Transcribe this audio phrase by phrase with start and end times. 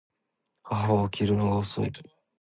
[0.63, 1.91] 母は起きるのが遅い